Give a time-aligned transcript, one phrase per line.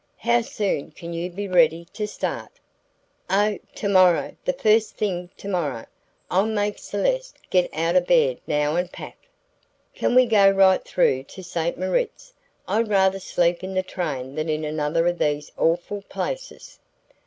[0.17, 2.49] How soon can you be ready to start?"
[3.29, 5.85] "Oh, to morrow the first thing to morrow!
[6.31, 9.27] I'll make Celeste get out of bed now and pack.
[9.93, 11.77] Can we go right through to St.
[11.77, 12.33] Moritz?
[12.67, 16.79] I'd rather sleep in the train than in another of these awful places."